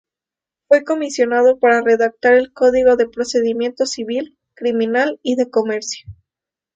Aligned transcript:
Fue 0.67 0.83
comisionado 0.83 1.59
para 1.59 1.81
redactar 1.83 2.33
el 2.33 2.51
código 2.53 2.95
de 2.95 3.07
procedimientos 3.07 3.91
civil, 3.91 4.35
criminal 4.55 5.19
y 5.21 5.35
de 5.35 5.51
comercio. 5.51 6.09